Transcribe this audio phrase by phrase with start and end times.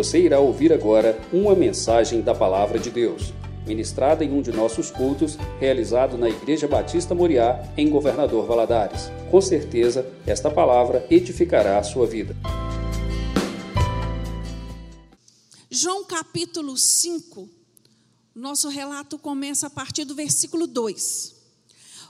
[0.00, 3.34] Você irá ouvir agora uma mensagem da Palavra de Deus,
[3.66, 9.10] ministrada em um de nossos cultos, realizado na Igreja Batista Moriá, em Governador Valadares.
[9.30, 12.34] Com certeza, esta palavra edificará a sua vida.
[15.70, 17.46] João capítulo 5,
[18.34, 21.34] nosso relato começa a partir do versículo 2.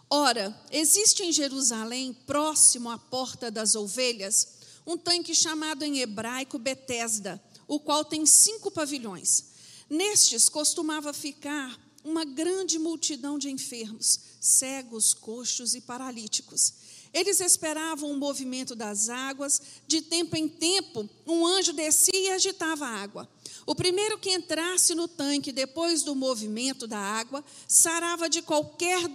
[0.09, 7.43] Ora, existe em Jerusalém, próximo à porta das ovelhas, um tanque chamado em hebraico Betesda,
[7.71, 9.45] o qual tem cinco pavilhões.
[9.89, 16.73] Nestes costumava ficar uma grande multidão de enfermos, cegos, coxos e paralíticos.
[17.15, 22.87] Eles esperavam o movimento das águas, de tempo em tempo, um anjo descia e agitava
[22.87, 23.29] a água.
[23.65, 29.07] O primeiro que entrasse no tanque depois do movimento da água sarava de qualquer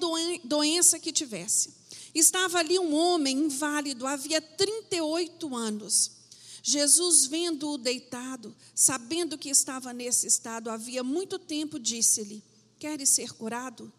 [0.46, 1.74] doença que tivesse.
[2.14, 6.16] Estava ali um homem inválido, havia 38 anos.
[6.68, 12.44] Jesus, vendo-o deitado, sabendo que estava nesse estado havia muito tempo, disse-lhe:
[12.80, 13.94] Queres ser curado?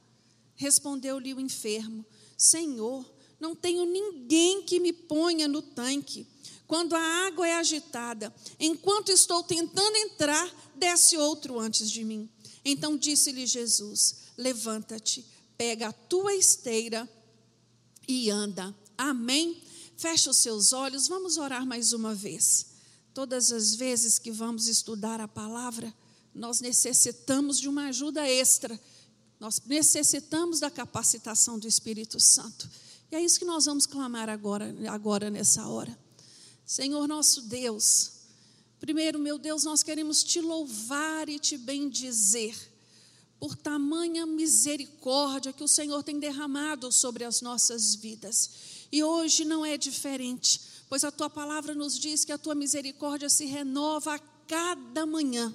[0.56, 2.04] Respondeu-lhe o enfermo:
[2.36, 3.08] Senhor,
[3.38, 6.26] não tenho ninguém que me ponha no tanque.
[6.66, 12.28] Quando a água é agitada, enquanto estou tentando entrar, desce outro antes de mim.
[12.64, 15.24] Então disse-lhe Jesus: Levanta-te,
[15.56, 17.08] pega a tua esteira
[18.08, 18.74] e anda.
[18.98, 19.62] Amém?
[19.96, 22.66] Feche os seus olhos, vamos orar mais uma vez.
[23.14, 25.92] Todas as vezes que vamos estudar a palavra,
[26.34, 28.78] nós necessitamos de uma ajuda extra.
[29.40, 32.68] Nós necessitamos da capacitação do Espírito Santo.
[33.10, 35.96] E é isso que nós vamos clamar agora, agora nessa hora.
[36.66, 38.12] Senhor nosso Deus,
[38.78, 42.54] primeiro, meu Deus, nós queremos te louvar e te bendizer
[43.38, 48.75] por tamanha misericórdia que o Senhor tem derramado sobre as nossas vidas.
[48.90, 53.28] E hoje não é diferente, pois a tua palavra nos diz que a tua misericórdia
[53.28, 55.54] se renova a cada manhã.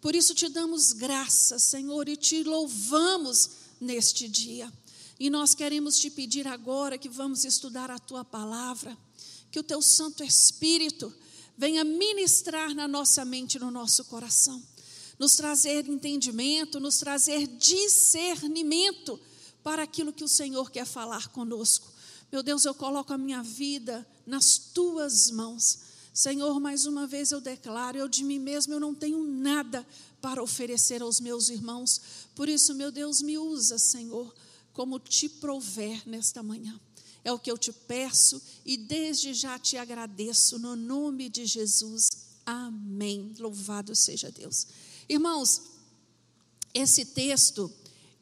[0.00, 3.50] Por isso te damos graças, Senhor, e te louvamos
[3.80, 4.72] neste dia.
[5.18, 8.96] E nós queremos te pedir agora que vamos estudar a tua palavra,
[9.50, 11.12] que o teu Santo Espírito
[11.56, 14.62] venha ministrar na nossa mente, no nosso coração
[15.20, 19.20] nos trazer entendimento, nos trazer discernimento
[19.62, 21.89] para aquilo que o Senhor quer falar conosco.
[22.30, 25.80] Meu Deus, eu coloco a minha vida nas tuas mãos.
[26.12, 29.86] Senhor, mais uma vez eu declaro, eu de mim mesmo eu não tenho nada
[30.20, 32.00] para oferecer aos meus irmãos.
[32.34, 34.34] Por isso, meu Deus, me usa, Senhor,
[34.72, 36.78] como te prover nesta manhã.
[37.22, 42.08] É o que eu te peço e desde já te agradeço no nome de Jesus.
[42.46, 43.34] Amém.
[43.38, 44.66] Louvado seja Deus.
[45.08, 45.62] Irmãos,
[46.72, 47.70] esse texto,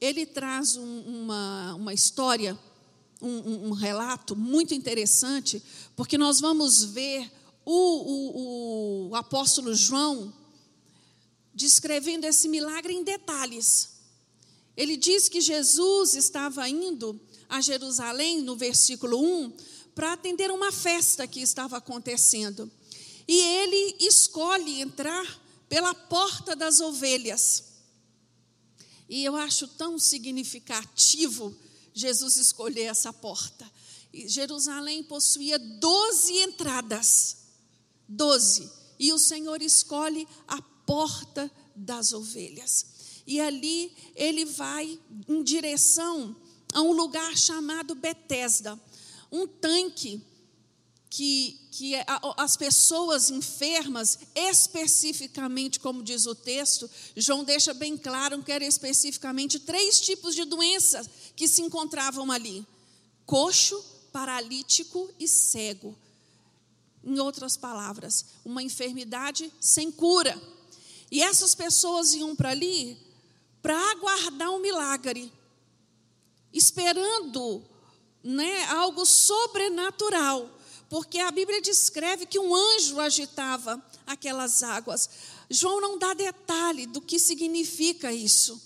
[0.00, 2.58] ele traz um, uma, uma história,
[3.20, 5.62] um, um, relato muito interessante,
[5.96, 7.30] porque nós vamos ver
[7.64, 10.32] o, o, o apóstolo João
[11.52, 13.98] descrevendo esse milagre em detalhes.
[14.76, 19.52] Ele diz que Jesus estava indo a Jerusalém, no versículo 1,
[19.94, 22.70] para atender uma festa que estava acontecendo.
[23.26, 27.64] E ele escolhe entrar pela porta das ovelhas.
[29.08, 31.56] E eu acho tão significativo
[31.92, 33.70] Jesus escolher essa porta.
[34.12, 37.36] E Jerusalém possuía doze entradas,
[38.08, 42.86] doze, e o Senhor escolhe a porta das ovelhas.
[43.26, 46.34] E ali ele vai em direção
[46.72, 48.80] a um lugar chamado Betesda,
[49.30, 50.22] um tanque
[51.10, 52.04] que, que é
[52.36, 59.58] as pessoas enfermas, especificamente, como diz o texto, João deixa bem claro que eram especificamente
[59.58, 62.66] três tipos de doenças que se encontravam ali:
[63.24, 63.82] coxo,
[64.12, 65.96] paralítico e cego.
[67.02, 70.38] Em outras palavras, uma enfermidade sem cura.
[71.10, 72.98] E essas pessoas iam para ali
[73.62, 75.32] para aguardar um milagre,
[76.52, 77.64] esperando
[78.22, 80.57] né, algo sobrenatural
[80.88, 85.08] porque a Bíblia descreve que um anjo agitava aquelas águas.
[85.50, 88.60] João não dá detalhe do que significa isso,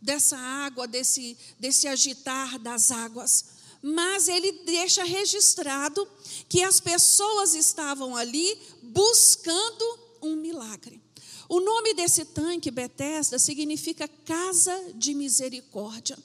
[0.00, 3.56] dessa água, desse, desse agitar das águas.
[3.80, 6.06] Mas ele deixa registrado
[6.48, 11.00] que as pessoas estavam ali buscando um milagre.
[11.48, 16.18] O nome desse tanque, Betesda, significa casa de misericórdia.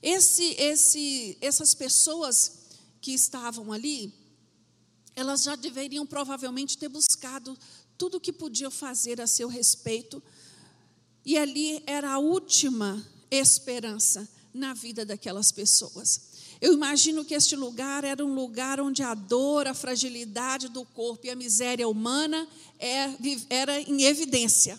[0.00, 2.52] Esse, esse, essas pessoas
[3.00, 4.12] que estavam ali,
[5.14, 7.56] elas já deveriam provavelmente ter buscado
[7.96, 10.22] tudo o que podiam fazer a seu respeito.
[11.24, 16.30] E ali era a última esperança na vida daquelas pessoas.
[16.60, 21.26] Eu imagino que este lugar era um lugar onde a dor, a fragilidade do corpo
[21.26, 22.46] e a miséria humana
[22.78, 23.08] é,
[23.48, 24.78] era em evidência.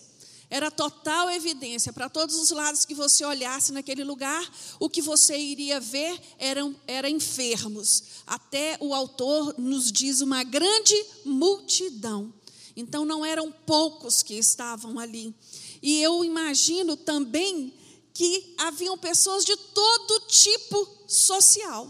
[0.51, 1.93] Era total evidência.
[1.93, 4.51] Para todos os lados que você olhasse naquele lugar,
[4.81, 8.03] o que você iria ver eram, eram enfermos.
[8.27, 10.93] Até o autor nos diz uma grande
[11.23, 12.33] multidão.
[12.75, 15.33] Então não eram poucos que estavam ali.
[15.81, 17.73] E eu imagino também
[18.13, 21.89] que haviam pessoas de todo tipo social.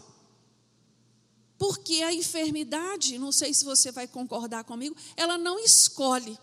[1.58, 6.38] Porque a enfermidade, não sei se você vai concordar comigo, ela não escolhe.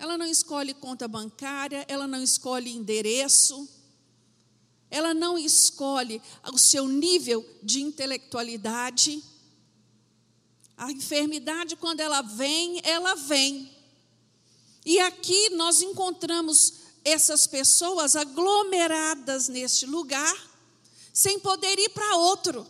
[0.00, 3.68] Ela não escolhe conta bancária, ela não escolhe endereço,
[4.90, 9.22] ela não escolhe o seu nível de intelectualidade.
[10.74, 13.70] A enfermidade, quando ela vem, ela vem.
[14.86, 20.34] E aqui nós encontramos essas pessoas aglomeradas neste lugar,
[21.12, 22.66] sem poder ir para outro.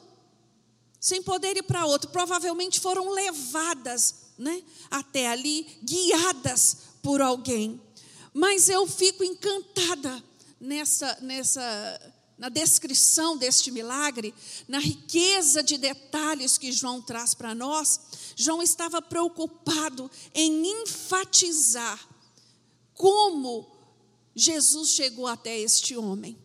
[0.99, 2.11] Sem poder ir para outro.
[2.11, 7.81] Provavelmente foram levadas né, até ali, guiadas por alguém.
[8.33, 10.23] Mas eu fico encantada
[10.61, 14.35] nessa, nessa, na descrição deste milagre,
[14.69, 18.01] na riqueza de detalhes que João traz para nós.
[18.37, 22.09] João estava preocupado em enfatizar
[22.95, 23.67] como
[24.35, 26.39] Jesus chegou até este homem.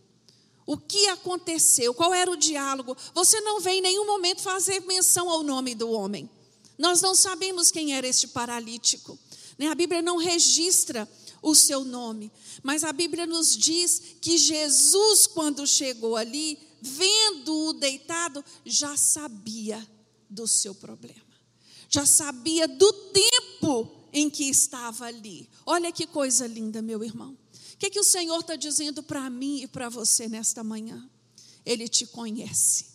[0.66, 1.94] O que aconteceu?
[1.94, 2.98] Qual era o diálogo?
[3.13, 6.30] Você não vê em nenhum momento fazer menção ao nome do homem.
[6.78, 9.18] Nós não sabemos quem era este paralítico.
[9.57, 9.68] Né?
[9.68, 11.10] A Bíblia não registra
[11.42, 12.31] o seu nome,
[12.63, 19.88] mas a Bíblia nos diz que Jesus, quando chegou ali, vendo-o deitado, já sabia
[20.30, 21.22] do seu problema,
[21.90, 25.50] já sabia do tempo em que estava ali.
[25.66, 27.38] Olha que coisa linda, meu irmão.
[27.74, 31.07] O que, que o Senhor está dizendo para mim e para você nesta manhã?
[31.66, 32.86] Ele te conhece,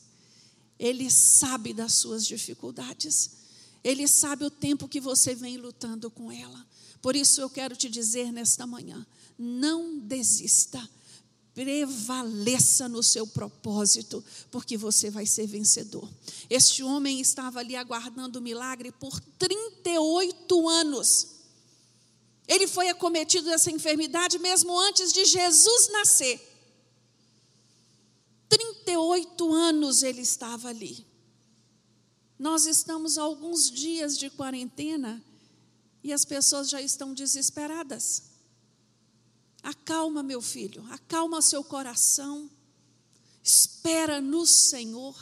[0.79, 3.40] Ele sabe das suas dificuldades,
[3.82, 6.67] Ele sabe o tempo que você vem lutando com ela.
[7.00, 9.06] Por isso eu quero te dizer nesta manhã:
[9.38, 10.87] não desista,
[11.55, 16.09] prevaleça no seu propósito, porque você vai ser vencedor.
[16.49, 21.29] Este homem estava ali aguardando o milagre por 38 anos.
[22.47, 26.49] Ele foi acometido dessa enfermidade mesmo antes de Jesus nascer.
[28.49, 31.06] 38 anos ele estava ali.
[32.41, 35.23] Nós estamos a alguns dias de quarentena
[36.03, 38.23] e as pessoas já estão desesperadas.
[39.63, 42.49] Acalma, meu filho, acalma seu coração.
[43.45, 45.15] Espera no Senhor.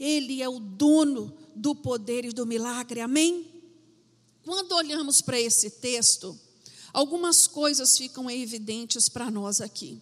[0.00, 3.02] Ele é o dono do poder e do milagre.
[3.02, 3.46] Amém?
[4.42, 6.34] Quando olhamos para esse texto,
[6.94, 10.00] algumas coisas ficam evidentes para nós aqui.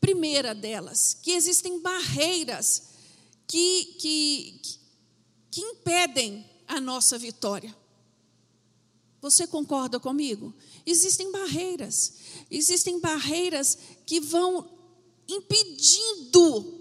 [0.00, 2.96] Primeira delas, que existem barreiras
[3.48, 4.60] que, que,
[5.50, 7.74] que impedem a nossa vitória.
[9.20, 10.54] Você concorda comigo?
[10.86, 12.14] Existem barreiras,
[12.50, 14.70] existem barreiras que vão
[15.26, 16.78] impedindo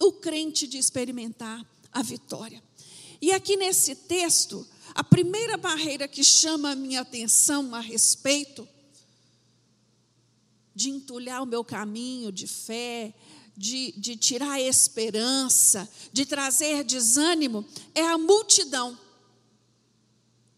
[0.00, 2.62] o crente de experimentar a vitória.
[3.20, 8.66] E aqui nesse texto, a primeira barreira que chama a minha atenção a respeito
[10.74, 13.14] de entulhar o meu caminho de fé,
[13.56, 17.64] de, de tirar esperança, de trazer desânimo,
[17.94, 18.98] é a multidão.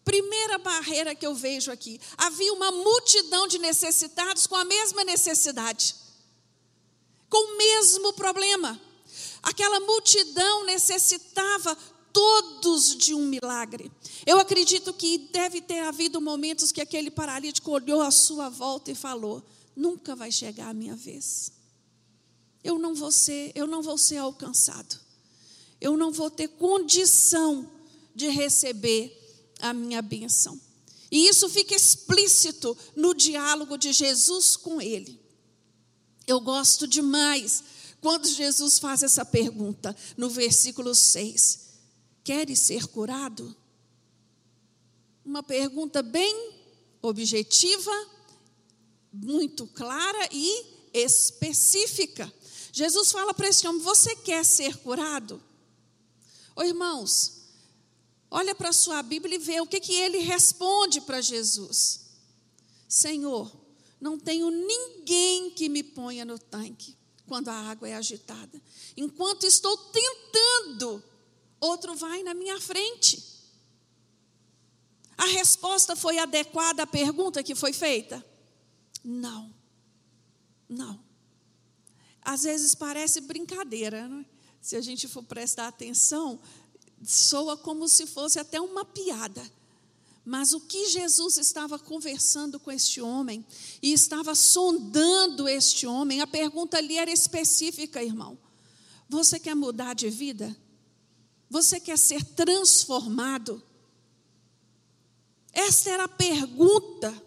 [0.03, 5.95] Primeira barreira que eu vejo aqui: havia uma multidão de necessitados com a mesma necessidade,
[7.29, 8.79] com o mesmo problema.
[9.43, 11.77] Aquela multidão necessitava
[12.11, 13.91] todos de um milagre.
[14.25, 18.95] Eu acredito que deve ter havido momentos que aquele paralítico olhou à sua volta e
[18.95, 19.43] falou:
[19.75, 21.56] "Nunca vai chegar a minha vez.
[22.67, 24.99] Eu não vou ser, eu não vou ser alcançado.
[25.79, 27.71] Eu não vou ter condição
[28.13, 29.17] de receber
[29.59, 30.59] a minha bênção."
[31.09, 35.17] E isso fica explícito no diálogo de Jesus com ele.
[36.27, 37.63] Eu gosto demais
[38.01, 41.59] quando Jesus faz essa pergunta no versículo 6.
[42.21, 43.55] Queres ser curado?
[45.23, 46.51] Uma pergunta bem
[47.01, 47.91] objetiva,
[49.13, 52.31] muito clara e específica.
[52.77, 55.41] Jesus fala para esse homem: Você quer ser curado?
[56.55, 57.41] Ô irmãos,
[58.29, 62.01] olha para a sua Bíblia e vê o que, que ele responde para Jesus:
[62.87, 63.51] Senhor,
[63.99, 68.61] não tenho ninguém que me ponha no tanque quando a água é agitada.
[68.95, 71.03] Enquanto estou tentando
[71.59, 73.23] outro vai na minha frente.
[75.17, 78.23] A resposta foi adequada à pergunta que foi feita?
[79.03, 79.51] Não,
[80.69, 81.06] não.
[82.27, 84.25] Às vezes parece brincadeira, né?
[84.61, 86.37] se a gente for prestar atenção,
[87.01, 89.41] soa como se fosse até uma piada.
[90.25, 93.45] Mas o que Jesus estava conversando com este homem
[93.81, 98.37] e estava sondando este homem, a pergunta ali era específica, irmão.
[99.07, 100.53] Você quer mudar de vida?
[101.49, 103.63] Você quer ser transformado?
[105.53, 107.26] Esta era a pergunta.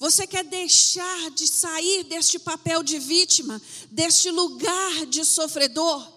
[0.00, 6.10] Você quer deixar de sair deste papel de vítima, deste lugar de sofredor?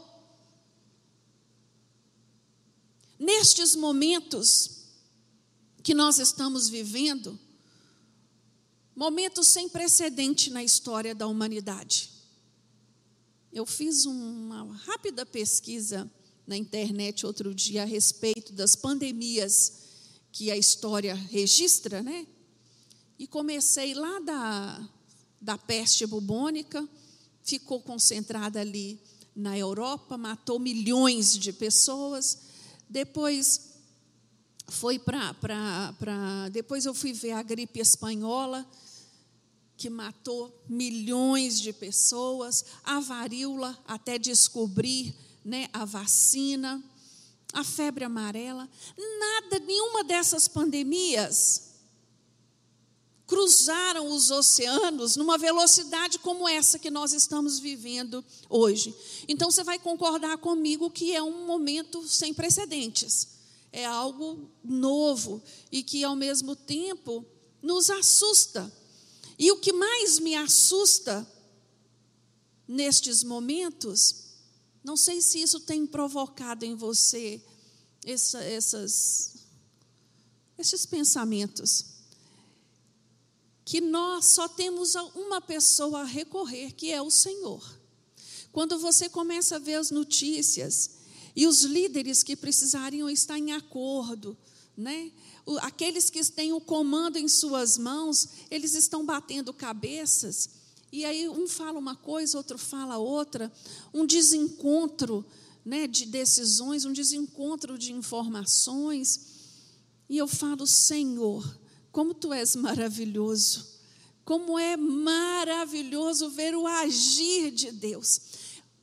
[3.19, 4.85] Nestes momentos
[5.83, 7.37] que nós estamos vivendo,
[8.95, 12.09] momentos sem precedente na história da humanidade.
[13.51, 16.09] Eu fiz uma rápida pesquisa
[16.47, 19.73] na internet outro dia a respeito das pandemias
[20.31, 22.25] que a história registra, né?
[23.17, 24.89] E comecei lá da,
[25.39, 26.87] da peste bubônica,
[27.43, 28.99] ficou concentrada ali
[29.35, 32.39] na Europa, matou milhões de pessoas.
[32.89, 33.73] Depois
[34.67, 36.49] foi para.
[36.51, 38.65] Depois eu fui ver a gripe espanhola,
[39.77, 46.81] que matou milhões de pessoas, a varíola, até descobrir né, a vacina,
[47.51, 48.69] a febre amarela.
[49.19, 51.72] Nada, nenhuma dessas pandemias
[53.25, 58.93] cruzaram os oceanos numa velocidade como essa que nós estamos vivendo hoje.
[59.27, 63.29] Então você vai concordar comigo que é um momento sem precedentes.
[63.71, 67.25] É algo novo e que ao mesmo tempo
[67.61, 68.71] nos assusta.
[69.39, 71.25] E o que mais me assusta
[72.67, 74.15] nestes momentos,
[74.83, 77.41] não sei se isso tem provocado em você
[78.05, 79.33] essa, essas,
[80.57, 81.92] esses pensamentos
[83.65, 87.63] que nós só temos uma pessoa a recorrer, que é o Senhor.
[88.51, 90.91] Quando você começa a ver as notícias
[91.35, 94.37] e os líderes que precisariam estar em acordo,
[94.75, 95.11] né?
[95.61, 100.49] Aqueles que têm o comando em suas mãos, eles estão batendo cabeças,
[100.91, 103.51] e aí um fala uma coisa, outro fala outra,
[103.91, 105.25] um desencontro
[105.65, 109.19] né, de decisões, um desencontro de informações.
[110.07, 111.43] E eu falo, Senhor,
[111.93, 113.71] como tu és maravilhoso.
[114.25, 118.19] Como é maravilhoso ver o agir de Deus.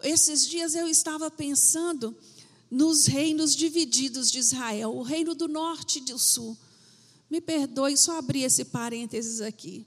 [0.01, 2.17] Esses dias eu estava pensando
[2.71, 6.57] nos reinos divididos de Israel, o reino do norte e do sul.
[7.29, 9.85] Me perdoe, só abrir esse parênteses aqui.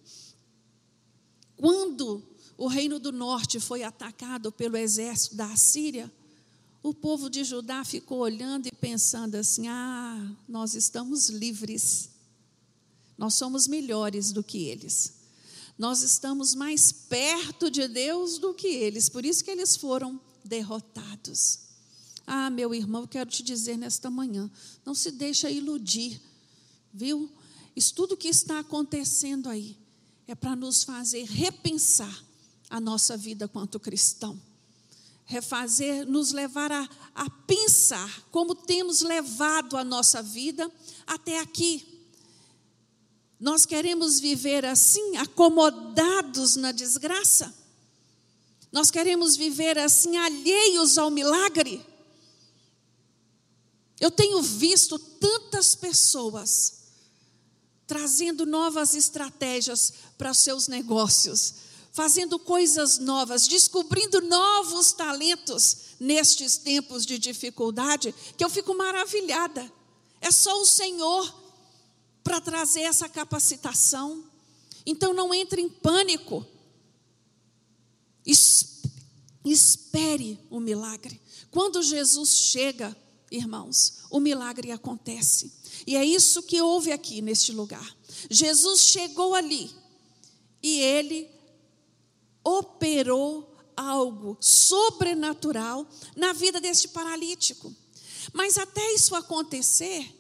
[1.56, 2.22] Quando
[2.58, 6.12] o reino do norte foi atacado pelo exército da Assíria,
[6.82, 12.13] o povo de Judá ficou olhando e pensando assim: ah, nós estamos livres.
[13.24, 15.14] Nós somos melhores do que eles.
[15.78, 21.60] Nós estamos mais perto de Deus do que eles, por isso que eles foram derrotados.
[22.28, 24.52] Ah, meu irmão, eu quero te dizer nesta manhã,
[24.86, 26.20] não se deixa iludir,
[26.94, 27.32] viu?
[27.74, 29.78] Isso tudo que está acontecendo aí
[30.28, 32.26] é para nos fazer repensar
[32.70, 34.38] a nossa vida quanto cristão.
[35.24, 40.70] Refazer, nos levar a, a pensar como temos levado a nossa vida
[41.08, 41.93] até aqui.
[43.44, 47.54] Nós queremos viver assim, acomodados na desgraça?
[48.72, 51.86] Nós queremos viver assim, alheios ao milagre?
[54.00, 56.84] Eu tenho visto tantas pessoas
[57.86, 61.56] trazendo novas estratégias para os seus negócios,
[61.92, 69.70] fazendo coisas novas, descobrindo novos talentos nestes tempos de dificuldade, que eu fico maravilhada.
[70.22, 71.43] É só o Senhor
[72.24, 74.24] para trazer essa capacitação.
[74.86, 76.46] Então não entre em pânico.
[79.46, 81.20] Espere o milagre.
[81.52, 82.96] Quando Jesus chega,
[83.30, 85.52] irmãos, o milagre acontece.
[85.86, 87.96] E é isso que houve aqui neste lugar.
[88.30, 89.70] Jesus chegou ali
[90.62, 91.30] e ele
[92.44, 97.74] operou algo sobrenatural na vida deste paralítico.
[98.32, 100.14] Mas até isso acontecer,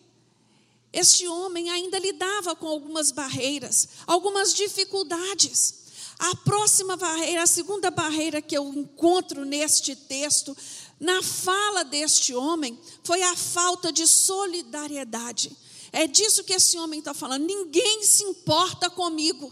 [0.93, 5.81] este homem ainda lidava com algumas barreiras, algumas dificuldades.
[6.19, 10.55] A próxima barreira, a segunda barreira que eu encontro neste texto,
[11.00, 15.57] na fala deste homem, foi a falta de solidariedade.
[15.91, 17.43] É disso que esse homem está falando.
[17.43, 19.51] Ninguém se importa comigo.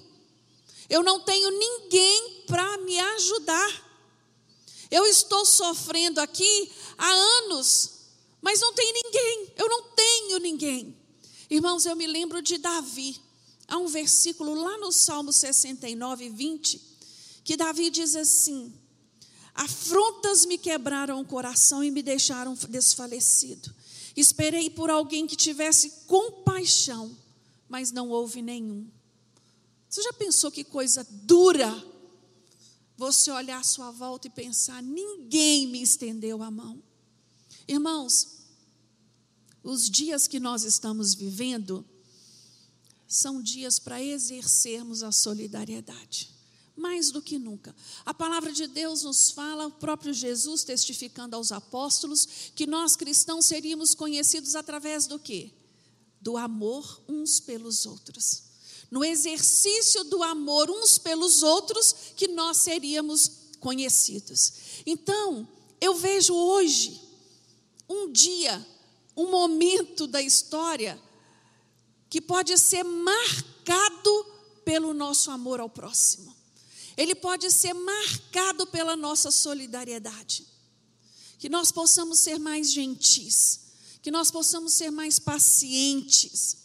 [0.87, 3.91] Eu não tenho ninguém para me ajudar.
[4.91, 7.93] Eu estou sofrendo aqui há anos,
[8.41, 9.53] mas não tem ninguém.
[9.55, 11.00] Eu não tenho ninguém.
[11.51, 13.19] Irmãos, eu me lembro de Davi.
[13.67, 16.81] Há um versículo lá no Salmo 69, 20,
[17.43, 18.73] que Davi diz assim:
[19.53, 23.69] Afrontas me quebraram o coração e me deixaram desfalecido.
[24.15, 27.13] Esperei por alguém que tivesse compaixão,
[27.67, 28.89] mas não houve nenhum.
[29.89, 31.85] Você já pensou que coisa dura?
[32.95, 36.81] Você olhar à sua volta e pensar: ninguém me estendeu a mão.
[37.67, 38.40] Irmãos,
[39.63, 41.85] os dias que nós estamos vivendo
[43.07, 46.31] são dias para exercermos a solidariedade
[46.81, 47.75] mais do que nunca.
[48.03, 53.45] A palavra de Deus nos fala, o próprio Jesus testificando aos apóstolos, que nós cristãos
[53.45, 55.51] seríamos conhecidos através do quê?
[56.19, 58.43] Do amor uns pelos outros.
[58.89, 64.53] No exercício do amor uns pelos outros, que nós seríamos conhecidos.
[64.85, 65.47] Então,
[65.79, 66.99] eu vejo hoje
[67.87, 68.65] um dia,
[69.15, 71.01] um momento da história
[72.09, 74.25] que pode ser marcado
[74.65, 76.41] pelo nosso amor ao próximo
[76.97, 80.45] ele pode ser marcado pela nossa solidariedade.
[81.39, 83.59] Que nós possamos ser mais gentis,
[84.01, 86.57] que nós possamos ser mais pacientes.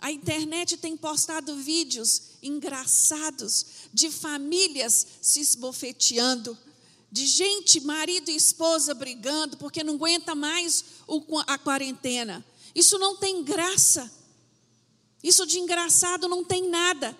[0.00, 6.58] A internet tem postado vídeos engraçados de famílias se esbofeteando,
[7.14, 10.84] de gente, marido e esposa brigando porque não aguenta mais
[11.46, 12.44] a quarentena.
[12.74, 14.10] Isso não tem graça.
[15.22, 17.16] Isso de engraçado não tem nada.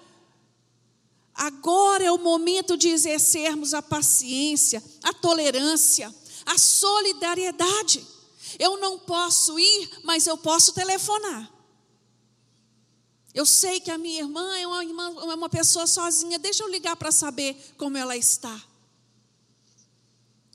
[1.33, 6.13] Agora é o momento de exercermos a paciência, a tolerância,
[6.45, 8.05] a solidariedade.
[8.59, 11.49] Eu não posso ir, mas eu posso telefonar.
[13.33, 16.69] Eu sei que a minha irmã é uma, irmã, é uma pessoa sozinha, deixa eu
[16.69, 18.74] ligar para saber como ela está.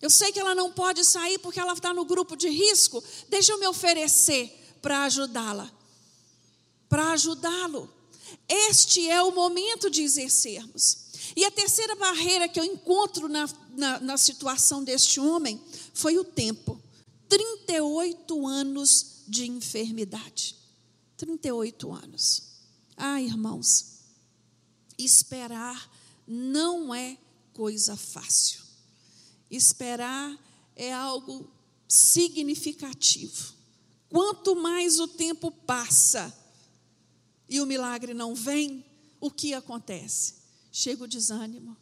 [0.02, 3.52] Eu sei que ela não pode sair porque ela está no grupo de risco, deixa
[3.52, 5.70] eu me oferecer para ajudá-la,
[6.88, 7.92] para ajudá-lo.
[8.48, 11.10] Este é o momento de exercermos.
[11.36, 15.62] E a terceira barreira que eu encontro na, na, na situação deste homem
[15.94, 16.82] foi o tempo
[17.28, 20.56] 38 anos de enfermidade.
[21.18, 22.44] 38 anos.
[22.98, 24.00] Ah, irmãos,
[24.98, 25.90] esperar
[26.28, 27.18] não é
[27.54, 28.69] coisa fácil.
[29.50, 30.38] Esperar
[30.76, 31.50] é algo
[31.88, 33.54] significativo.
[34.10, 36.34] Quanto mais o tempo passa,
[37.50, 38.86] e o milagre não vem,
[39.20, 40.36] o que acontece?
[40.72, 41.76] Chega o desânimo,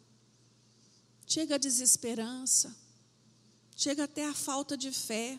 [1.26, 2.74] chega a desesperança,
[3.76, 5.38] chega até a falta de fé.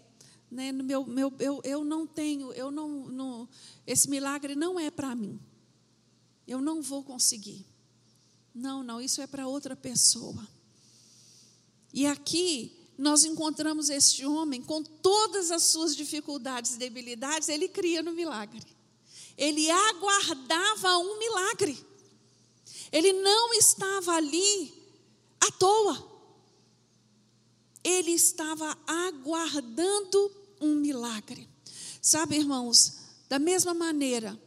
[0.52, 0.72] Né?
[0.72, 3.50] No meu, meu, eu, eu não tenho, eu não, não
[3.86, 5.40] esse milagre não é para mim.
[6.48, 7.66] Eu não vou conseguir.
[8.54, 10.48] Não, não, isso é para outra pessoa.
[11.94, 18.02] E aqui nós encontramos este homem com todas as suas dificuldades e debilidades, ele cria
[18.02, 18.80] no milagre
[19.40, 21.86] ele aguardava um milagre.
[22.92, 24.74] Ele não estava ali
[25.40, 26.10] à toa.
[27.82, 31.48] Ele estava aguardando um milagre.
[32.02, 32.98] Sabe, irmãos,
[33.30, 34.38] da mesma maneira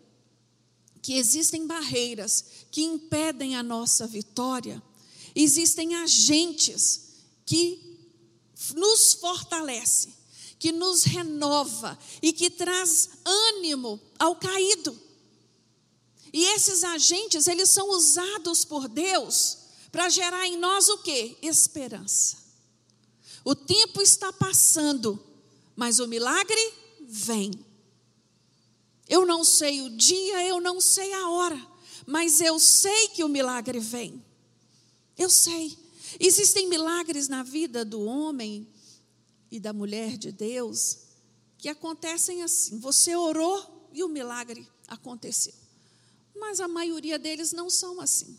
[1.00, 4.82] que existem barreiras que impedem a nossa vitória,
[5.34, 7.11] existem agentes
[7.52, 10.22] que nos fortalecem
[10.58, 14.96] que nos renova e que traz ânimo ao caído.
[16.32, 19.58] E esses agentes, eles são usados por Deus
[19.90, 21.36] para gerar em nós o que?
[21.42, 22.36] Esperança.
[23.44, 25.20] O tempo está passando,
[25.74, 26.74] mas o milagre
[27.08, 27.50] vem.
[29.08, 31.60] Eu não sei o dia, eu não sei a hora,
[32.06, 34.24] mas eu sei que o milagre vem.
[35.18, 35.81] Eu sei.
[36.18, 38.66] Existem milagres na vida do homem
[39.50, 40.98] e da mulher de Deus
[41.58, 42.78] que acontecem assim.
[42.78, 45.54] Você orou e o milagre aconteceu.
[46.34, 48.38] Mas a maioria deles não são assim.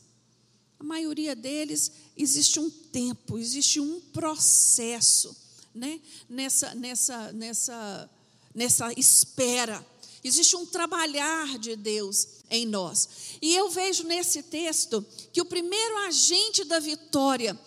[0.79, 5.35] A maioria deles existe um tempo, existe um processo,
[5.73, 6.01] né?
[6.27, 8.09] Nessa nessa nessa
[8.53, 9.85] nessa espera.
[10.21, 13.09] Existe um trabalhar de Deus em nós.
[13.41, 17.59] E eu vejo nesse texto que o primeiro agente da vitória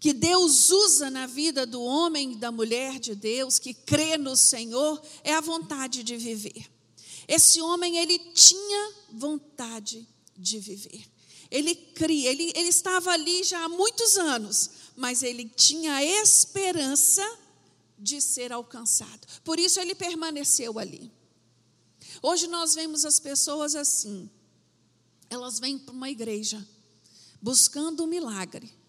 [0.00, 4.34] que Deus usa na vida do homem e da mulher de Deus que crê no
[4.34, 6.66] Senhor é a vontade de viver.
[7.28, 11.04] Esse homem, ele tinha vontade de viver.
[11.50, 17.38] Ele cria, ele, ele estava ali já há muitos anos, mas ele tinha a esperança
[17.98, 19.26] de ser alcançado.
[19.44, 21.12] Por isso ele permaneceu ali.
[22.22, 24.30] Hoje nós vemos as pessoas assim.
[25.28, 26.66] Elas vêm para uma igreja
[27.40, 28.80] buscando um milagre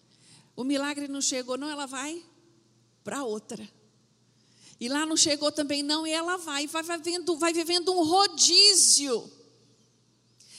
[0.54, 2.22] o milagre não chegou, não, ela vai
[3.02, 3.68] para outra.
[4.78, 8.04] E lá não chegou também, não, e ela vai, vai, vai, vivendo, vai vivendo um
[8.04, 9.30] rodízio.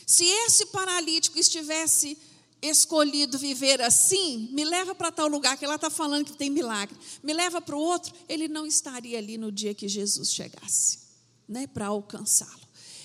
[0.06, 2.18] Se esse paralítico estivesse
[2.62, 6.98] escolhido viver assim, me leva para tal lugar que ela está falando que tem milagre,
[7.22, 11.00] me leva para o outro, ele não estaria ali no dia que Jesus chegasse,
[11.48, 12.63] né, para alcançá-lo.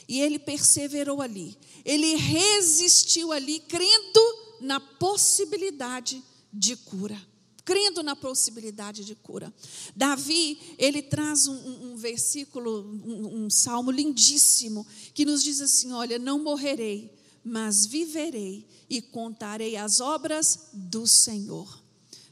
[0.09, 4.21] E ele perseverou ali, ele resistiu ali, crendo
[4.61, 7.21] na possibilidade de cura.
[7.65, 9.53] Crendo na possibilidade de cura.
[9.95, 16.19] Davi, ele traz um, um, versículo, um, um salmo lindíssimo, que nos diz assim: Olha,
[16.19, 21.83] não morrerei, mas viverei e contarei as obras do Senhor.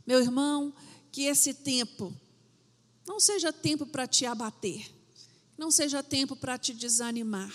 [0.06, 0.72] Meu irmão,
[1.12, 2.14] que esse tempo
[3.06, 4.90] não seja tempo para te abater,
[5.56, 7.52] não seja tempo para te desanimar,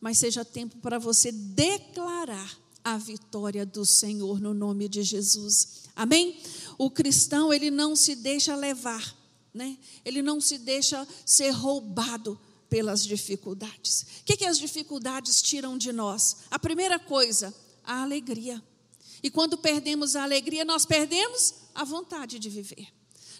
[0.00, 5.82] mas seja tempo para você declarar a vitória do Senhor no nome de Jesus.
[5.94, 6.40] Amém?
[6.78, 9.14] O cristão, ele não se deixa levar,
[9.52, 9.76] né?
[10.04, 14.06] Ele não se deixa ser roubado pelas dificuldades.
[14.20, 16.38] O que, que as dificuldades tiram de nós?
[16.50, 18.62] A primeira coisa, a alegria.
[19.22, 22.88] E quando perdemos a alegria, nós perdemos a vontade de viver.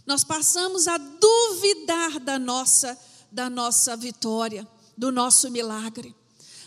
[0.04, 2.98] Nós passamos a duvidar da nossa,
[3.30, 4.66] da nossa vitória,
[4.96, 6.14] do nosso milagre.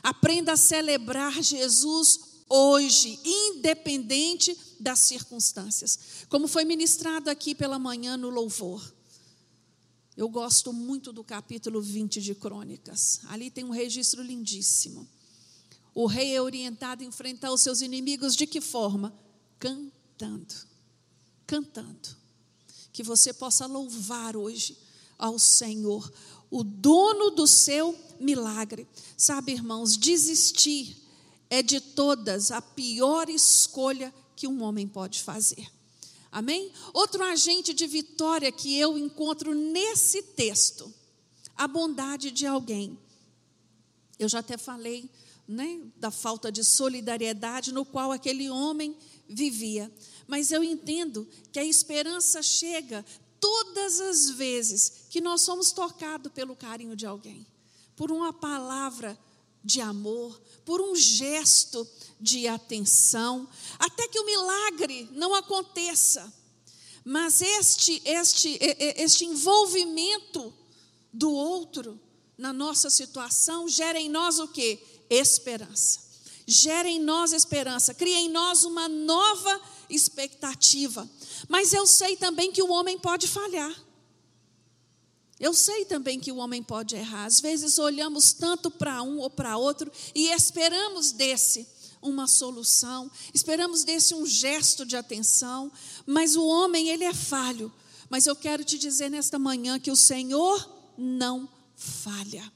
[0.01, 6.25] Aprenda a celebrar Jesus hoje, independente das circunstâncias.
[6.29, 8.93] Como foi ministrado aqui pela manhã no louvor.
[10.15, 13.21] Eu gosto muito do capítulo 20 de Crônicas.
[13.25, 15.07] Ali tem um registro lindíssimo.
[15.95, 19.13] O rei é orientado a enfrentar os seus inimigos de que forma?
[19.57, 20.53] Cantando.
[21.47, 22.09] Cantando.
[22.91, 24.77] Que você possa louvar hoje
[25.17, 26.11] ao Senhor,
[26.53, 28.87] o dono do seu milagre.
[29.17, 30.95] Sabe, irmãos, desistir
[31.49, 35.67] é de todas a pior escolha que um homem pode fazer.
[36.31, 36.71] Amém?
[36.93, 40.93] Outro agente de vitória que eu encontro nesse texto,
[41.57, 42.99] a bondade de alguém.
[44.19, 45.09] Eu já até falei
[45.47, 48.95] né, da falta de solidariedade no qual aquele homem
[49.27, 49.91] vivia.
[50.27, 53.03] Mas eu entendo que a esperança chega
[53.43, 57.45] todas as vezes que nós somos tocados pelo carinho de alguém,
[57.93, 59.19] por uma palavra
[59.61, 61.85] de amor, por um gesto
[62.21, 63.45] de atenção,
[63.77, 66.33] até que o milagre não aconteça.
[67.03, 70.53] Mas este, este, este envolvimento
[71.11, 71.99] do outro
[72.37, 74.79] na nossa situação gera em nós o que?
[75.09, 75.99] Esperança.
[76.47, 81.09] Gera em nós esperança, cria em nós uma nova expectativa.
[81.47, 83.73] Mas eu sei também que o homem pode falhar.
[85.39, 87.25] Eu sei também que o homem pode errar.
[87.25, 91.67] Às vezes olhamos tanto para um ou para outro e esperamos desse
[92.01, 95.71] uma solução, esperamos desse um gesto de atenção,
[96.05, 97.71] mas o homem, ele é falho.
[98.09, 102.51] Mas eu quero te dizer nesta manhã que o Senhor não falha.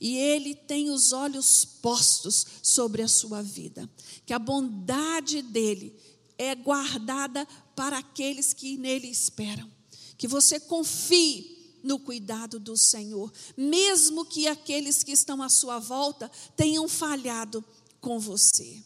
[0.00, 3.88] E Ele tem os olhos postos sobre a sua vida.
[4.26, 5.96] Que a bondade dEle
[6.42, 9.70] é guardada para aqueles que nele esperam.
[10.18, 16.30] Que você confie no cuidado do Senhor, mesmo que aqueles que estão à sua volta
[16.56, 17.64] tenham falhado
[18.00, 18.82] com você.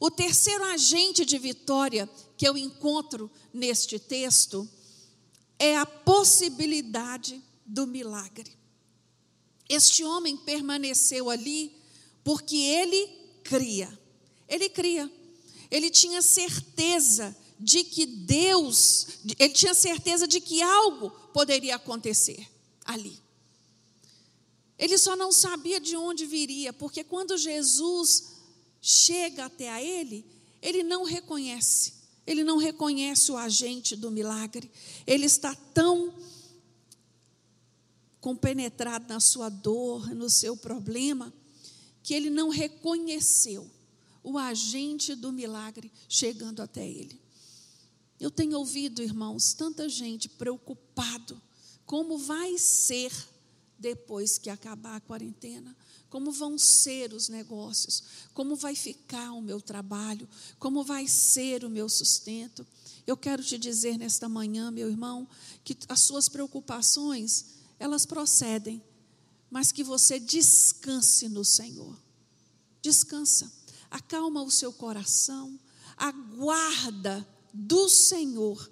[0.00, 4.68] O terceiro agente de vitória que eu encontro neste texto
[5.58, 8.52] é a possibilidade do milagre.
[9.68, 11.72] Este homem permaneceu ali
[12.22, 13.06] porque ele
[13.42, 13.98] cria.
[14.48, 15.10] Ele cria.
[15.74, 22.48] Ele tinha certeza de que Deus, ele tinha certeza de que algo poderia acontecer
[22.84, 23.20] ali.
[24.78, 28.34] Ele só não sabia de onde viria, porque quando Jesus
[28.80, 30.24] chega até a ele,
[30.62, 34.70] ele não reconhece, ele não reconhece o agente do milagre,
[35.04, 36.14] ele está tão
[38.20, 41.34] compenetrado na sua dor, no seu problema,
[42.00, 43.68] que ele não reconheceu
[44.24, 47.20] o agente do milagre chegando até ele.
[48.18, 51.40] Eu tenho ouvido, irmãos, tanta gente preocupado
[51.84, 53.12] como vai ser
[53.78, 55.76] depois que acabar a quarentena,
[56.08, 60.26] como vão ser os negócios, como vai ficar o meu trabalho,
[60.58, 62.66] como vai ser o meu sustento.
[63.06, 65.28] Eu quero te dizer nesta manhã, meu irmão,
[65.62, 67.46] que as suas preocupações,
[67.78, 68.82] elas procedem,
[69.50, 71.94] mas que você descanse no Senhor.
[72.80, 73.52] Descansa,
[73.94, 75.56] acalma o seu coração,
[75.96, 78.68] aguarda do Senhor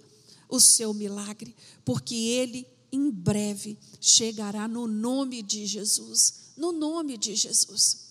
[0.48, 1.54] o seu milagre,
[1.84, 8.08] porque ele em breve chegará no nome de Jesus, no nome de Jesus.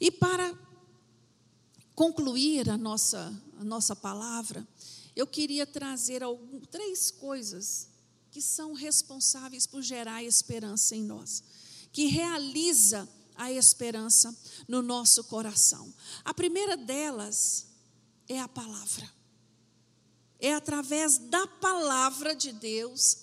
[0.00, 0.58] E para
[1.94, 4.66] concluir a nossa, a nossa palavra,
[5.14, 7.88] eu queria trazer algum, três coisas
[8.30, 11.44] que são responsáveis por gerar esperança em nós,
[11.92, 14.34] que realiza a esperança
[14.68, 15.92] no nosso coração.
[16.24, 17.66] A primeira delas
[18.28, 19.10] é a palavra.
[20.38, 23.18] É através da palavra de Deus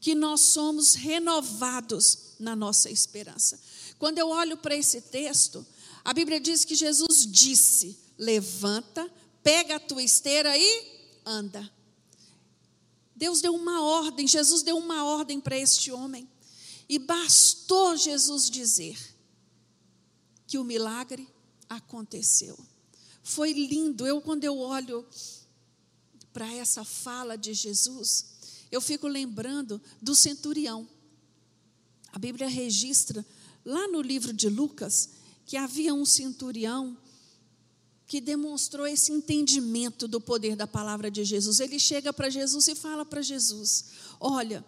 [0.00, 3.60] que nós somos renovados na nossa esperança.
[3.98, 5.64] Quando eu olho para esse texto,
[6.04, 9.08] a Bíblia diz que Jesus disse: Levanta,
[9.42, 11.70] pega a tua esteira e anda.
[13.14, 16.28] Deus deu uma ordem, Jesus deu uma ordem para este homem.
[16.88, 19.11] E bastou Jesus dizer
[20.52, 21.26] que o milagre
[21.66, 22.58] aconteceu.
[23.22, 24.06] Foi lindo.
[24.06, 25.02] Eu, quando eu olho
[26.30, 28.26] para essa fala de Jesus,
[28.70, 30.86] eu fico lembrando do centurião.
[32.12, 33.24] A Bíblia registra
[33.64, 35.12] lá no livro de Lucas
[35.46, 36.98] que havia um centurião
[38.06, 41.60] que demonstrou esse entendimento do poder da palavra de Jesus.
[41.60, 43.86] Ele chega para Jesus e fala para Jesus:
[44.20, 44.62] Olha,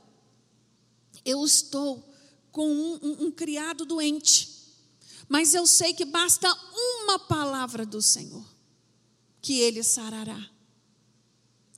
[1.26, 2.10] eu estou
[2.50, 4.53] com um, um, um criado doente,
[5.28, 8.44] mas eu sei que basta uma palavra do Senhor,
[9.40, 10.50] que ele sarará.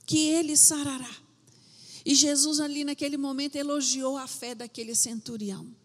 [0.05, 1.15] Que ele sarará.
[2.05, 5.75] E Jesus, ali naquele momento, elogiou a fé daquele centurião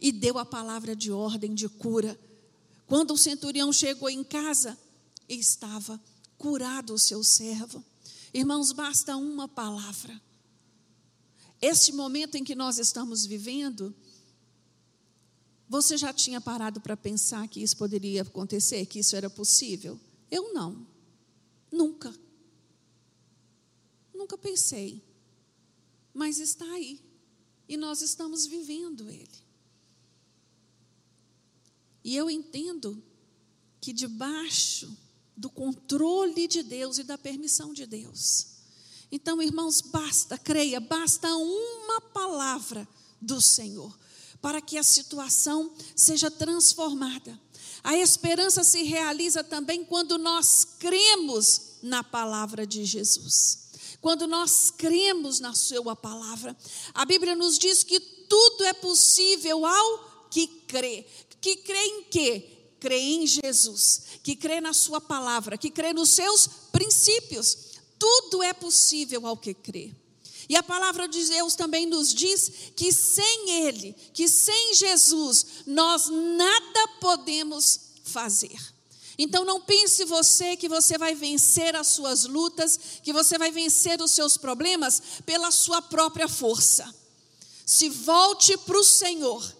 [0.00, 2.18] e deu a palavra de ordem, de cura.
[2.86, 4.78] Quando o centurião chegou em casa,
[5.28, 6.00] estava
[6.36, 7.84] curado o seu servo.
[8.32, 10.20] Irmãos, basta uma palavra.
[11.60, 13.94] Este momento em que nós estamos vivendo,
[15.70, 20.00] você já tinha parado para pensar que isso poderia acontecer, que isso era possível?
[20.28, 20.84] Eu não.
[21.70, 22.12] Nunca.
[24.12, 25.00] Nunca pensei.
[26.12, 27.00] Mas está aí.
[27.68, 29.30] E nós estamos vivendo ele.
[32.02, 33.00] E eu entendo
[33.80, 34.98] que debaixo
[35.36, 38.56] do controle de Deus e da permissão de Deus.
[39.08, 42.88] Então, irmãos, basta, creia, basta uma palavra
[43.20, 43.96] do Senhor
[44.40, 47.38] para que a situação seja transformada.
[47.82, 53.70] A esperança se realiza também quando nós cremos na palavra de Jesus.
[54.00, 56.56] Quando nós cremos na Sua palavra,
[56.94, 61.06] a Bíblia nos diz que tudo é possível ao que crê.
[61.40, 62.56] Que crê em quê?
[62.78, 67.70] Crê em Jesus, que crê na Sua palavra, que crê nos seus princípios.
[67.98, 69.94] Tudo é possível ao que crê.
[70.50, 76.08] E a palavra de Deus também nos diz que sem Ele, que sem Jesus, nós
[76.08, 78.58] nada podemos fazer.
[79.16, 84.02] Então não pense você que você vai vencer as suas lutas, que você vai vencer
[84.02, 86.92] os seus problemas pela sua própria força.
[87.64, 89.56] Se volte para o Senhor,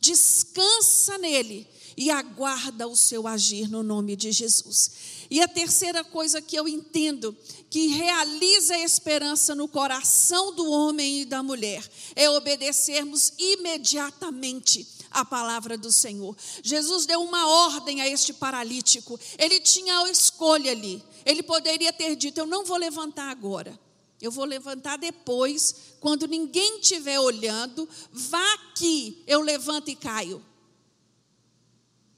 [0.00, 4.92] descansa nele e aguarda o seu agir no nome de Jesus.
[5.30, 7.36] E a terceira coisa que eu entendo
[7.68, 11.86] que realiza a esperança no coração do homem e da mulher
[12.16, 16.36] é obedecermos imediatamente a palavra do Senhor.
[16.62, 19.18] Jesus deu uma ordem a este paralítico.
[19.38, 21.02] Ele tinha a escolha ali.
[21.24, 23.78] Ele poderia ter dito: Eu não vou levantar agora.
[24.20, 27.88] Eu vou levantar depois, quando ninguém estiver olhando.
[28.10, 30.44] Vá aqui, eu levanto e caio.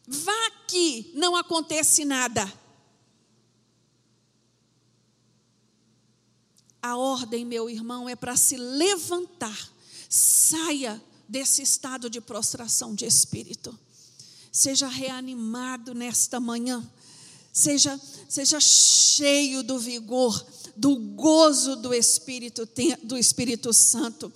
[0.07, 2.60] Vá aqui, não acontece nada.
[6.83, 9.71] A ordem, meu irmão, é para se levantar.
[10.09, 13.79] Saia desse estado de prostração de espírito.
[14.51, 16.85] Seja reanimado nesta manhã.
[17.53, 20.45] Seja, seja cheio do vigor,
[20.77, 22.69] do gozo do Espírito,
[23.03, 24.33] do Espírito Santo.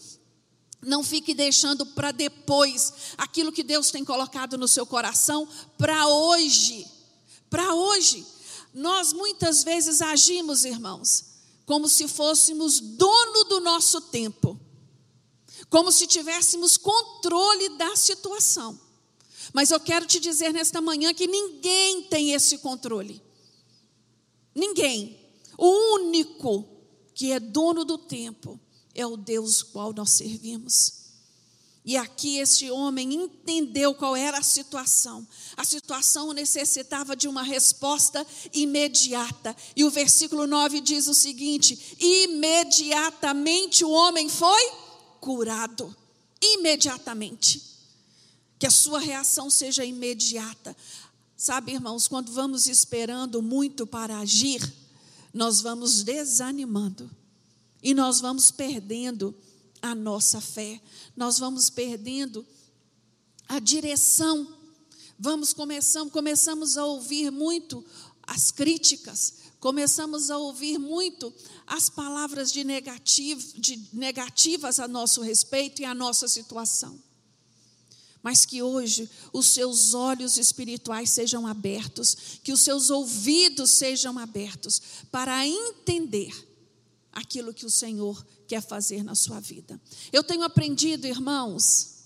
[0.83, 6.87] Não fique deixando para depois aquilo que Deus tem colocado no seu coração para hoje.
[7.49, 8.27] Para hoje.
[8.75, 11.34] Nós muitas vezes agimos, irmãos,
[11.67, 14.59] como se fôssemos dono do nosso tempo,
[15.71, 18.79] como se tivéssemos controle da situação.
[19.53, 23.23] Mas eu quero te dizer nesta manhã que ninguém tem esse controle.
[24.55, 25.21] Ninguém.
[25.57, 26.69] O único
[27.15, 28.59] que é dono do tempo
[28.95, 31.04] é o Deus qual nós servimos.
[31.85, 35.27] E aqui este homem entendeu qual era a situação.
[35.55, 39.55] A situação necessitava de uma resposta imediata.
[39.77, 44.73] E o versículo 9 diz o seguinte: imediatamente o homem foi
[45.21, 45.95] curado.
[46.43, 47.63] Imediatamente.
[48.59, 50.75] Que a sua reação seja imediata.
[51.37, 54.73] Sabe, irmãos, quando vamos esperando muito para agir,
[55.35, 57.11] nós vamos desanimando
[57.83, 59.37] e nós vamos perdendo
[59.85, 60.81] a nossa fé,
[61.15, 62.45] nós vamos perdendo
[63.47, 64.49] a direção.
[65.19, 67.85] Vamos começamos, começamos a ouvir muito
[68.23, 71.33] as críticas, começamos a ouvir muito
[71.67, 76.99] as palavras de, negativo, de negativas a nosso respeito e a nossa situação.
[78.23, 84.81] mas que hoje os seus olhos espirituais sejam abertos, que os seus ouvidos sejam abertos
[85.13, 86.33] para entender
[87.13, 89.81] aquilo que o Senhor quer fazer na sua vida.
[90.13, 92.05] Eu tenho aprendido, irmãos,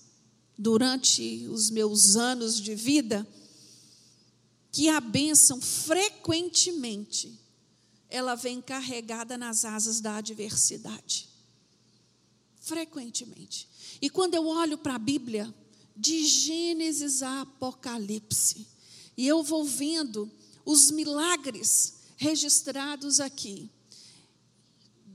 [0.57, 3.27] durante os meus anos de vida,
[4.71, 7.39] que a bênção frequentemente
[8.09, 11.29] ela vem carregada nas asas da adversidade.
[12.59, 13.67] Frequentemente.
[14.01, 15.53] E quando eu olho para a Bíblia,
[15.99, 18.65] de Gênesis a Apocalipse.
[19.17, 20.31] E eu vou vendo
[20.65, 23.69] os milagres registrados aqui,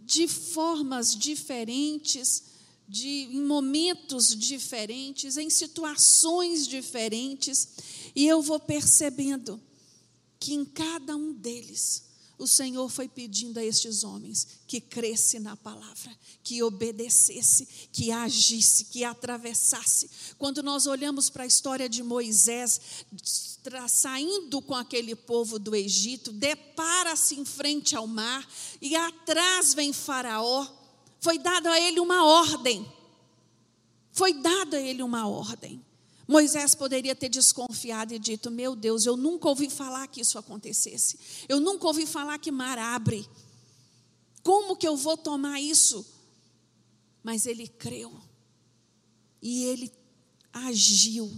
[0.05, 2.43] de formas diferentes,
[2.87, 7.69] de, em momentos diferentes, em situações diferentes,
[8.15, 9.61] e eu vou percebendo
[10.39, 12.05] que em cada um deles
[12.37, 18.87] o Senhor foi pedindo a estes homens que cresce na palavra, que obedecesse, que agisse,
[18.87, 20.11] que atravessasse.
[20.37, 22.81] Quando nós olhamos para a história de Moisés
[23.89, 28.47] saindo com aquele povo do Egito, depara-se em frente ao mar
[28.81, 30.67] e atrás vem Faraó.
[31.21, 32.87] Foi dada a ele uma ordem.
[34.13, 35.83] Foi dada a ele uma ordem.
[36.27, 41.19] Moisés poderia ter desconfiado e dito: Meu Deus, eu nunca ouvi falar que isso acontecesse.
[41.49, 43.29] Eu nunca ouvi falar que mar abre.
[44.43, 46.07] Como que eu vou tomar isso?
[47.23, 48.13] Mas ele creu.
[49.41, 49.93] E ele
[50.53, 51.33] agiu.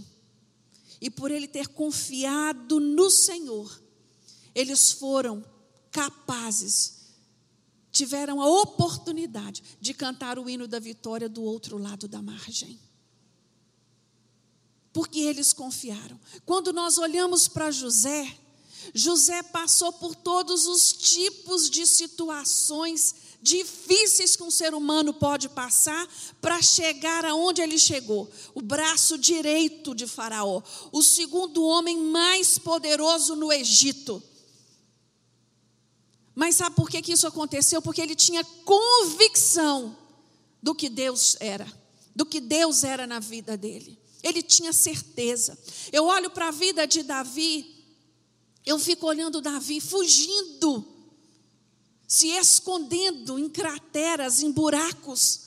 [0.99, 3.81] E por ele ter confiado no Senhor,
[4.53, 5.43] eles foram
[5.91, 7.13] capazes,
[7.91, 12.79] tiveram a oportunidade de cantar o hino da vitória do outro lado da margem
[14.97, 16.19] porque eles confiaram.
[16.43, 18.35] Quando nós olhamos para José,
[18.95, 26.07] José passou por todos os tipos de situações difíceis que um ser humano pode passar
[26.41, 28.29] para chegar aonde ele chegou.
[28.53, 34.21] O braço direito de Faraó, o segundo homem mais poderoso no Egito.
[36.35, 37.81] Mas sabe por que, que isso aconteceu?
[37.81, 39.97] Porque ele tinha convicção
[40.61, 41.65] do que Deus era,
[42.15, 43.99] do que Deus era na vida dele.
[44.21, 45.57] Ele tinha certeza.
[45.91, 47.85] Eu olho para a vida de Davi,
[48.65, 50.85] eu fico olhando Davi fugindo,
[52.07, 55.41] se escondendo em crateras, em buracos,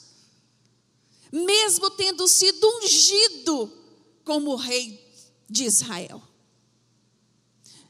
[1.33, 3.73] mesmo tendo sido ungido
[4.25, 5.01] como rei
[5.49, 6.23] de Israel.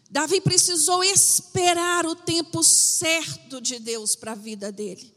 [0.08, 5.14] Davi precisou esperar o tempo certo de Deus para a vida dele.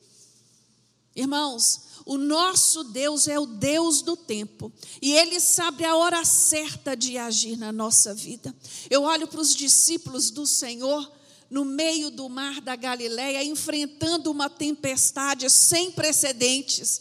[1.16, 4.72] Irmãos, o nosso Deus é o Deus do tempo.
[5.02, 8.56] E Ele sabe a hora certa de agir na nossa vida.
[8.90, 11.12] Eu olho para os discípulos do Senhor
[11.54, 17.00] no meio do mar da Galileia, enfrentando uma tempestade sem precedentes.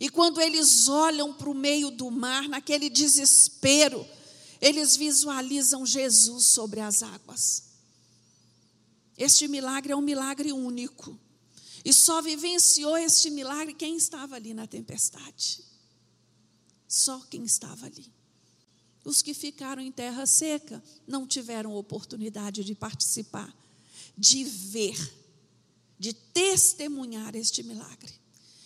[0.00, 4.08] E quando eles olham para o meio do mar, naquele desespero,
[4.58, 7.64] eles visualizam Jesus sobre as águas.
[9.18, 11.20] Este milagre é um milagre único.
[11.84, 15.62] E só vivenciou este milagre quem estava ali na tempestade.
[16.88, 18.15] Só quem estava ali.
[19.06, 23.56] Os que ficaram em terra seca não tiveram oportunidade de participar,
[24.18, 25.14] de ver,
[25.98, 28.12] de testemunhar este milagre.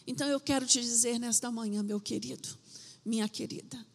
[0.07, 2.49] Então eu quero te dizer nesta manhã, meu querido,
[3.05, 3.87] minha querida,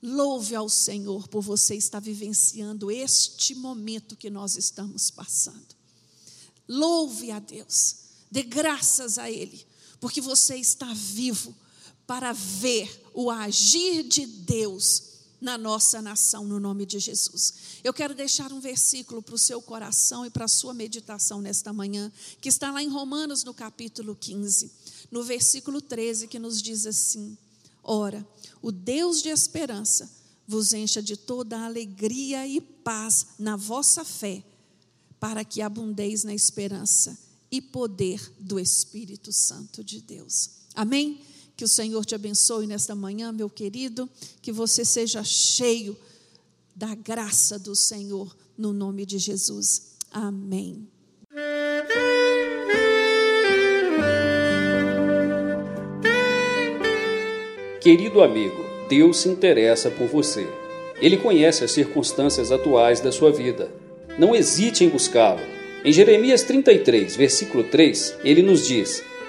[0.00, 5.74] louve ao Senhor por você estar vivenciando este momento que nós estamos passando.
[6.68, 9.66] Louve a Deus Dê graças a Ele,
[10.00, 11.54] porque você está vivo
[12.06, 15.02] para ver o agir de Deus
[15.40, 17.80] na nossa nação, no nome de Jesus.
[17.84, 21.72] Eu quero deixar um versículo para o seu coração e para a sua meditação nesta
[21.72, 24.70] manhã, que está lá em Romanos, no capítulo 15,
[25.10, 27.36] no versículo 13, que nos diz assim:
[27.82, 28.26] Ora,
[28.60, 30.10] o Deus de esperança
[30.46, 34.42] vos encha de toda alegria e paz na vossa fé,
[35.20, 37.18] para que abundeis na esperança
[37.50, 40.50] e poder do Espírito Santo de Deus.
[40.74, 41.20] Amém?
[41.58, 44.08] Que o Senhor te abençoe nesta manhã, meu querido,
[44.40, 45.96] que você seja cheio
[46.72, 49.96] da graça do Senhor, no nome de Jesus.
[50.12, 50.86] Amém.
[57.80, 60.46] Querido amigo, Deus se interessa por você.
[61.00, 63.68] Ele conhece as circunstâncias atuais da sua vida.
[64.16, 69.02] Não hesite em buscá-lo em Jeremias 33, versículo 3, ele nos diz: